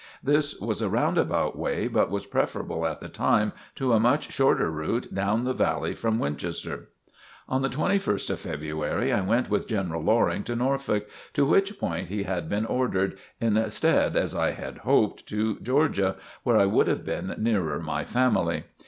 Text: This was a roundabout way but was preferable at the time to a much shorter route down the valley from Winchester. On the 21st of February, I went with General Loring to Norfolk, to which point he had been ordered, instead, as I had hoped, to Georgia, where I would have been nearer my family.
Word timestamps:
This 0.23 0.59
was 0.59 0.81
a 0.81 0.89
roundabout 0.89 1.55
way 1.55 1.87
but 1.87 2.09
was 2.09 2.25
preferable 2.25 2.87
at 2.87 3.01
the 3.01 3.07
time 3.07 3.53
to 3.75 3.93
a 3.93 3.99
much 3.99 4.31
shorter 4.33 4.71
route 4.71 5.13
down 5.13 5.43
the 5.43 5.53
valley 5.53 5.93
from 5.93 6.17
Winchester. 6.17 6.89
On 7.47 7.61
the 7.61 7.69
21st 7.69 8.31
of 8.31 8.39
February, 8.39 9.13
I 9.13 9.21
went 9.21 9.51
with 9.51 9.67
General 9.67 10.01
Loring 10.01 10.41
to 10.45 10.55
Norfolk, 10.55 11.07
to 11.35 11.45
which 11.45 11.79
point 11.79 12.09
he 12.09 12.23
had 12.23 12.49
been 12.49 12.65
ordered, 12.65 13.19
instead, 13.39 14.15
as 14.17 14.33
I 14.33 14.53
had 14.53 14.79
hoped, 14.79 15.27
to 15.27 15.59
Georgia, 15.59 16.15
where 16.41 16.57
I 16.57 16.65
would 16.65 16.87
have 16.87 17.05
been 17.05 17.35
nearer 17.37 17.79
my 17.79 18.03
family. 18.03 18.63